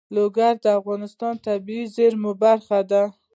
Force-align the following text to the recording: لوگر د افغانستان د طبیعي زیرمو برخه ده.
لوگر 0.15 0.53
د 0.63 0.65
افغانستان 0.79 1.33
د 1.37 1.41
طبیعي 1.47 1.85
زیرمو 1.95 2.31
برخه 2.43 2.79
ده. 2.91 3.03